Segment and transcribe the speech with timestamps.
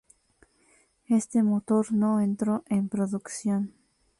[1.09, 3.75] Este motor no entró en producción.